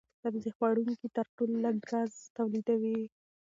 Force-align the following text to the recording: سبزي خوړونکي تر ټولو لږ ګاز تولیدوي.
سبزي 0.23 0.49
خوړونکي 0.57 1.07
تر 1.17 1.25
ټولو 1.35 1.55
لږ 1.65 1.75
ګاز 1.91 2.11
تولیدوي. 2.37 2.99